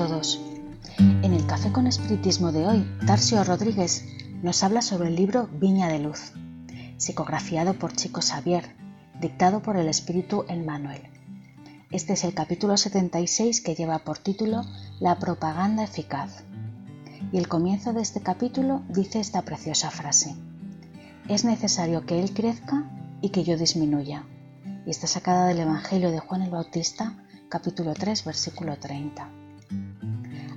En 0.00 1.34
el 1.34 1.44
Café 1.44 1.72
con 1.72 1.86
Espiritismo 1.86 2.52
de 2.52 2.66
hoy, 2.66 2.90
Tarcio 3.06 3.44
Rodríguez 3.44 4.06
nos 4.42 4.64
habla 4.64 4.80
sobre 4.80 5.08
el 5.08 5.14
libro 5.14 5.46
Viña 5.52 5.88
de 5.88 5.98
Luz, 5.98 6.32
psicografiado 6.96 7.74
por 7.74 7.92
Chico 7.92 8.22
Xavier, 8.22 8.74
dictado 9.20 9.60
por 9.60 9.76
el 9.76 9.88
Espíritu 9.88 10.46
Emmanuel. 10.48 11.02
Este 11.90 12.14
es 12.14 12.24
el 12.24 12.32
capítulo 12.32 12.78
76 12.78 13.60
que 13.60 13.74
lleva 13.74 13.98
por 13.98 14.16
título 14.16 14.62
La 15.00 15.18
propaganda 15.18 15.84
eficaz. 15.84 16.44
Y 17.30 17.36
el 17.36 17.48
comienzo 17.48 17.92
de 17.92 18.00
este 18.00 18.22
capítulo 18.22 18.80
dice 18.88 19.20
esta 19.20 19.42
preciosa 19.42 19.90
frase. 19.90 20.34
Es 21.28 21.44
necesario 21.44 22.06
que 22.06 22.20
Él 22.20 22.32
crezca 22.32 22.90
y 23.20 23.28
que 23.28 23.44
yo 23.44 23.58
disminuya. 23.58 24.24
Y 24.86 24.90
está 24.90 25.06
sacada 25.06 25.44
del 25.44 25.60
Evangelio 25.60 26.10
de 26.10 26.20
Juan 26.20 26.40
el 26.40 26.50
Bautista, 26.50 27.22
capítulo 27.50 27.92
3, 27.92 28.24
versículo 28.24 28.78
30. 28.78 29.39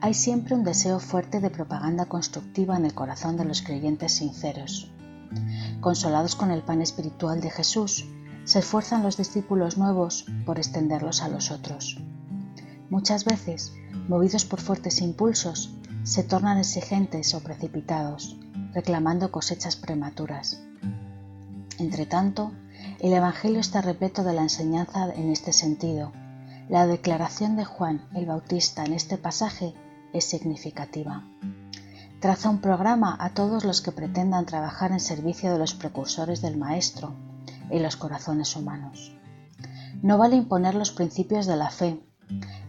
Hay 0.00 0.14
siempre 0.14 0.54
un 0.54 0.62
deseo 0.62 1.00
fuerte 1.00 1.40
de 1.40 1.50
propaganda 1.50 2.06
constructiva 2.06 2.76
en 2.76 2.84
el 2.84 2.94
corazón 2.94 3.36
de 3.36 3.44
los 3.44 3.62
creyentes 3.62 4.12
sinceros. 4.12 4.92
Consolados 5.80 6.36
con 6.36 6.52
el 6.52 6.62
pan 6.62 6.80
espiritual 6.82 7.40
de 7.40 7.50
Jesús, 7.50 8.06
se 8.44 8.60
esfuerzan 8.60 9.02
los 9.02 9.16
discípulos 9.16 9.76
nuevos 9.76 10.24
por 10.46 10.58
extenderlos 10.58 11.22
a 11.22 11.28
los 11.28 11.50
otros. 11.50 11.98
Muchas 12.90 13.24
veces, 13.24 13.72
movidos 14.08 14.44
por 14.44 14.60
fuertes 14.60 15.00
impulsos, 15.00 15.74
se 16.04 16.22
tornan 16.22 16.58
exigentes 16.58 17.34
o 17.34 17.40
precipitados, 17.40 18.38
reclamando 18.72 19.32
cosechas 19.32 19.74
prematuras. 19.74 20.62
Entretanto, 21.78 22.52
el 23.00 23.12
Evangelio 23.12 23.58
está 23.58 23.82
repleto 23.82 24.22
de 24.22 24.32
la 24.32 24.42
enseñanza 24.42 25.12
en 25.12 25.30
este 25.30 25.52
sentido 25.52 26.12
la 26.68 26.86
declaración 26.86 27.56
de 27.56 27.64
Juan 27.64 28.06
el 28.14 28.26
Bautista 28.26 28.84
en 28.84 28.92
este 28.92 29.16
pasaje 29.16 29.74
es 30.12 30.24
significativa. 30.24 31.24
Traza 32.20 32.50
un 32.50 32.60
programa 32.60 33.16
a 33.20 33.30
todos 33.30 33.64
los 33.64 33.80
que 33.80 33.92
pretendan 33.92 34.46
trabajar 34.46 34.92
en 34.92 35.00
servicio 35.00 35.52
de 35.52 35.58
los 35.58 35.74
precursores 35.74 36.42
del 36.42 36.56
Maestro 36.56 37.14
en 37.70 37.82
los 37.82 37.96
corazones 37.96 38.56
humanos. 38.56 39.14
No 40.02 40.18
vale 40.18 40.36
imponer 40.36 40.74
los 40.74 40.90
principios 40.90 41.46
de 41.46 41.56
la 41.56 41.70
fe. 41.70 42.00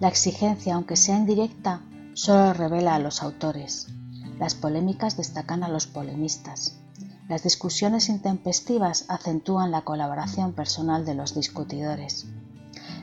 La 0.00 0.08
exigencia, 0.08 0.74
aunque 0.74 0.96
sea 0.96 1.16
indirecta, 1.16 1.82
solo 2.14 2.52
revela 2.52 2.94
a 2.94 2.98
los 2.98 3.22
autores. 3.22 3.88
Las 4.38 4.54
polémicas 4.54 5.16
destacan 5.16 5.62
a 5.62 5.68
los 5.68 5.86
polemistas. 5.86 6.78
Las 7.28 7.42
discusiones 7.42 8.08
intempestivas 8.08 9.04
acentúan 9.08 9.70
la 9.70 9.82
colaboración 9.82 10.52
personal 10.52 11.04
de 11.04 11.14
los 11.14 11.34
discutidores 11.34 12.26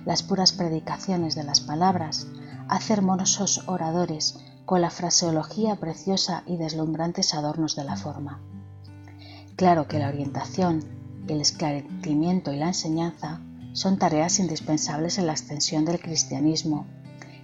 las 0.06 0.22
puras 0.22 0.52
predicaciones 0.52 1.36
de 1.36 1.44
las 1.44 1.60
palabras, 1.60 2.28
hace 2.68 2.94
hermosos 2.94 3.64
oradores 3.68 4.40
con 4.66 4.82
la 4.82 4.90
fraseología 4.90 5.76
preciosa 5.76 6.44
y 6.46 6.58
deslumbrantes 6.58 7.34
adornos 7.34 7.76
de 7.76 7.84
la 7.84 7.96
forma. 7.96 8.40
Claro 9.56 9.88
que 9.88 10.00
la 10.00 10.10
orientación, 10.10 10.84
el 11.28 11.42
esclarecimiento 11.42 12.52
y 12.52 12.58
la 12.58 12.68
enseñanza 12.68 13.42
son 13.74 13.98
tareas 13.98 14.40
indispensables 14.40 15.18
en 15.18 15.28
la 15.28 15.34
extensión 15.34 15.86
del 15.86 16.00
cristianismo. 16.00 16.86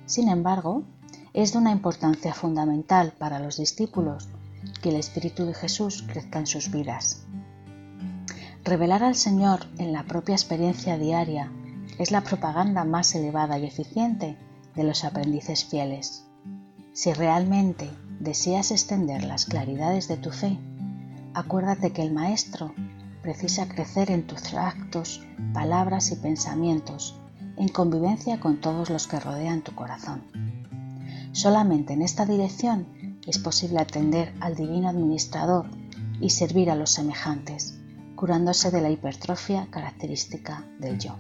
Sin 0.06 0.30
embargo, 0.30 0.84
es 1.34 1.54
de 1.54 1.60
una 1.60 1.72
importancia 1.72 2.34
fundamental 2.34 3.14
para 3.18 3.40
los 3.40 3.58
discípulos 3.58 4.30
que 4.82 4.90
el 4.90 4.96
Espíritu 4.96 5.46
de 5.46 5.54
Jesús 5.54 6.04
crezca 6.08 6.40
en 6.40 6.48
sus 6.48 6.72
vidas. 6.72 7.24
Revelar 8.64 9.04
al 9.04 9.16
Señor 9.16 9.68
en 9.78 9.94
la 9.94 10.04
propia 10.04 10.36
experiencia 10.36 10.98
diaria 10.98 11.52
es 11.98 12.12
la 12.12 12.22
propaganda 12.22 12.84
más 12.84 13.16
elevada 13.16 13.58
y 13.58 13.66
eficiente 13.66 14.38
de 14.76 14.84
los 14.84 15.04
aprendices 15.04 15.66
fieles. 15.66 16.26
Si 16.94 17.14
realmente 17.14 17.90
deseas 18.20 18.72
extender 18.72 19.24
las 19.24 19.46
claridades 19.46 20.08
de 20.08 20.18
tu 20.18 20.32
fe, 20.32 20.58
acuérdate 21.34 21.92
que 21.92 22.02
el 22.04 22.14
Maestro 22.14 22.74
precisa 23.22 23.68
crecer 23.68 24.12
en 24.12 24.28
tus 24.28 24.54
actos, 24.54 25.26
palabras 25.54 26.12
y 26.12 26.16
pensamientos, 26.16 27.20
en 27.58 27.68
convivencia 27.70 28.40
con 28.40 28.60
todos 28.60 28.90
los 28.90 29.08
que 29.08 29.20
rodean 29.20 29.62
tu 29.62 29.74
corazón. 29.76 30.24
Solamente 31.32 31.94
en 31.94 32.02
esta 32.02 32.26
dirección 32.26 33.20
es 33.28 33.38
posible 33.38 33.80
atender 33.80 34.34
al 34.40 34.56
Divino 34.56 34.90
Administrador 34.90 35.70
y 36.20 36.32
servir 36.32 36.70
a 36.70 36.76
los 36.76 36.92
semejantes, 36.92 37.80
curándose 38.16 38.72
de 38.72 38.82
la 38.82 38.90
hipertrofia 38.90 39.68
característica 39.70 40.66
del 40.80 41.00
yo. 41.00 41.16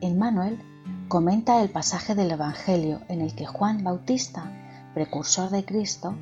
Emmanuel 0.00 0.58
comenta 1.08 1.62
el 1.62 1.70
pasaje 1.70 2.14
del 2.14 2.32
Evangelio 2.32 3.00
en 3.08 3.22
el 3.22 3.34
que 3.34 3.46
Juan 3.46 3.82
Bautista, 3.82 4.52
precursor 4.92 5.48
de 5.48 5.64
Cristo, 5.64 6.14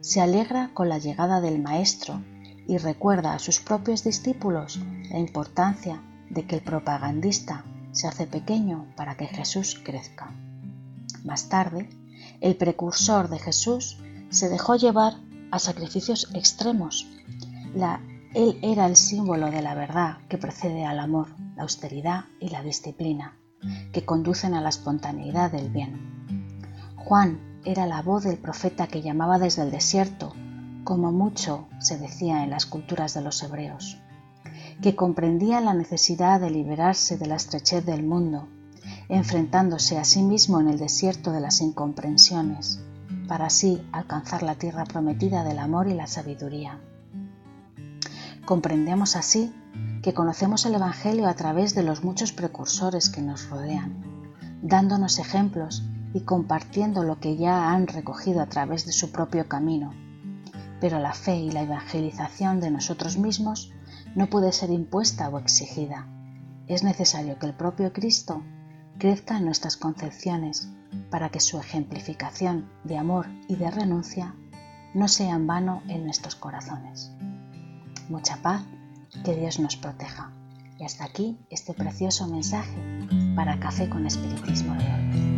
se 0.00 0.20
alegra 0.20 0.70
con 0.74 0.90
la 0.90 0.98
llegada 0.98 1.40
del 1.40 1.62
Maestro 1.62 2.22
y 2.68 2.76
recuerda 2.76 3.32
a 3.32 3.38
sus 3.38 3.58
propios 3.58 4.04
discípulos 4.04 4.78
la 5.10 5.18
importancia 5.18 6.02
de 6.28 6.46
que 6.46 6.56
el 6.56 6.62
propagandista 6.62 7.64
se 7.92 8.06
hace 8.06 8.26
pequeño 8.26 8.86
para 8.96 9.16
que 9.16 9.26
Jesús 9.26 9.80
crezca. 9.82 10.34
Más 11.24 11.48
tarde, 11.48 11.88
el 12.42 12.56
precursor 12.56 13.30
de 13.30 13.38
Jesús 13.38 13.98
se 14.28 14.50
dejó 14.50 14.76
llevar 14.76 15.14
a 15.52 15.58
sacrificios 15.58 16.30
extremos. 16.34 17.08
él 18.34 18.58
era 18.60 18.84
el 18.86 18.96
símbolo 18.96 19.50
de 19.50 19.62
la 19.62 19.74
verdad 19.74 20.18
que 20.28 20.36
precede 20.36 20.84
al 20.84 20.98
amor 20.98 21.28
la 21.56 21.62
austeridad 21.62 22.24
y 22.40 22.50
la 22.50 22.62
disciplina, 22.62 23.38
que 23.92 24.04
conducen 24.04 24.54
a 24.54 24.60
la 24.60 24.68
espontaneidad 24.68 25.52
del 25.52 25.70
bien. 25.70 26.14
Juan 26.96 27.38
era 27.64 27.86
la 27.86 28.02
voz 28.02 28.24
del 28.24 28.36
profeta 28.36 28.86
que 28.86 29.02
llamaba 29.02 29.38
desde 29.38 29.62
el 29.62 29.70
desierto, 29.70 30.32
como 30.84 31.12
mucho 31.12 31.66
se 31.78 31.98
decía 31.98 32.44
en 32.44 32.50
las 32.50 32.66
culturas 32.66 33.14
de 33.14 33.22
los 33.22 33.42
hebreos, 33.42 33.98
que 34.82 34.94
comprendía 34.94 35.60
la 35.60 35.74
necesidad 35.74 36.40
de 36.40 36.50
liberarse 36.50 37.16
de 37.16 37.26
la 37.26 37.36
estrechez 37.36 37.84
del 37.86 38.02
mundo, 38.02 38.48
enfrentándose 39.08 39.98
a 39.98 40.04
sí 40.04 40.22
mismo 40.22 40.60
en 40.60 40.68
el 40.68 40.78
desierto 40.78 41.32
de 41.32 41.40
las 41.40 41.60
incomprensiones, 41.60 42.80
para 43.28 43.46
así 43.46 43.86
alcanzar 43.92 44.42
la 44.42 44.56
tierra 44.56 44.84
prometida 44.84 45.44
del 45.44 45.58
amor 45.58 45.88
y 45.88 45.94
la 45.94 46.06
sabiduría. 46.06 46.78
Comprendemos 48.44 49.16
así 49.16 49.54
que 50.04 50.12
conocemos 50.12 50.66
el 50.66 50.74
Evangelio 50.74 51.26
a 51.28 51.34
través 51.34 51.74
de 51.74 51.82
los 51.82 52.04
muchos 52.04 52.30
precursores 52.30 53.08
que 53.08 53.22
nos 53.22 53.48
rodean, 53.48 54.02
dándonos 54.60 55.18
ejemplos 55.18 55.82
y 56.12 56.20
compartiendo 56.20 57.04
lo 57.04 57.20
que 57.20 57.38
ya 57.38 57.72
han 57.72 57.86
recogido 57.86 58.42
a 58.42 58.46
través 58.46 58.84
de 58.84 58.92
su 58.92 59.10
propio 59.10 59.48
camino. 59.48 59.94
Pero 60.78 60.98
la 60.98 61.14
fe 61.14 61.36
y 61.36 61.50
la 61.50 61.62
evangelización 61.62 62.60
de 62.60 62.70
nosotros 62.70 63.16
mismos 63.16 63.72
no 64.14 64.28
puede 64.28 64.52
ser 64.52 64.68
impuesta 64.68 65.30
o 65.30 65.38
exigida. 65.38 66.06
Es 66.66 66.82
necesario 66.84 67.38
que 67.38 67.46
el 67.46 67.54
propio 67.54 67.94
Cristo 67.94 68.42
crezca 68.98 69.38
en 69.38 69.46
nuestras 69.46 69.78
concepciones 69.78 70.68
para 71.08 71.30
que 71.30 71.40
su 71.40 71.58
ejemplificación 71.58 72.68
de 72.84 72.98
amor 72.98 73.26
y 73.48 73.56
de 73.56 73.70
renuncia 73.70 74.34
no 74.92 75.08
sea 75.08 75.34
en 75.34 75.46
vano 75.46 75.82
en 75.88 76.04
nuestros 76.04 76.34
corazones. 76.36 77.10
Mucha 78.10 78.36
paz 78.42 78.66
que 79.22 79.34
Dios 79.34 79.58
nos 79.58 79.76
proteja. 79.76 80.32
Y 80.78 80.84
hasta 80.84 81.04
aquí 81.04 81.36
este 81.50 81.72
precioso 81.72 82.26
mensaje 82.26 82.76
para 83.36 83.60
Café 83.60 83.88
con 83.88 84.06
Espiritismo 84.06 84.74
de 84.74 84.84
hoy. 84.84 85.33